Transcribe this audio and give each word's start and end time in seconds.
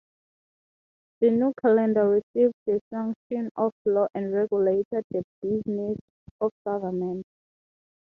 The 1.19 1.29
new 1.29 1.53
calendar 1.61 2.09
received 2.09 2.55
the 2.65 2.79
sanction 2.89 3.51
of 3.55 3.71
law 3.85 4.07
and 4.15 4.33
regulated 4.33 5.03
the 5.11 5.21
business 5.43 5.99
of 6.39 6.49
government. 6.65 7.23